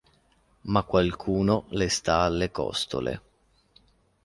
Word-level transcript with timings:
Ma 0.61 0.81
qualcuno 0.81 1.65
le 1.67 1.87
sta 1.87 2.21
alle 2.21 2.49
costole... 2.49 3.21